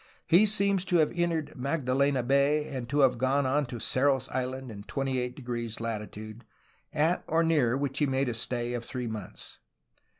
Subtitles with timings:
[0.25, 4.47] He seems to have entered Magdalena Bay, and to have gone on to Cerros Is
[4.49, 6.43] land in 28° latitude,
[6.91, 9.59] at or near which he made a stay of three months.